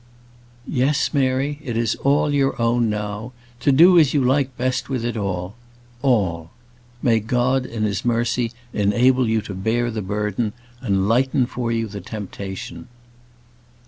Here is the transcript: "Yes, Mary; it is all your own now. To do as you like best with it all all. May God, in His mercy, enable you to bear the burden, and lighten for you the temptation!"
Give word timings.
"Yes, 0.67 1.13
Mary; 1.13 1.59
it 1.63 1.77
is 1.77 1.93
all 1.97 2.33
your 2.33 2.59
own 2.59 2.89
now. 2.89 3.33
To 3.59 3.71
do 3.71 3.99
as 3.99 4.15
you 4.15 4.23
like 4.23 4.57
best 4.57 4.89
with 4.89 5.05
it 5.05 5.15
all 5.15 5.53
all. 6.01 6.49
May 7.03 7.19
God, 7.19 7.67
in 7.67 7.83
His 7.83 8.03
mercy, 8.03 8.51
enable 8.73 9.29
you 9.29 9.41
to 9.43 9.53
bear 9.53 9.91
the 9.91 10.01
burden, 10.01 10.53
and 10.81 11.07
lighten 11.07 11.45
for 11.45 11.71
you 11.71 11.85
the 11.85 12.01
temptation!" 12.01 12.87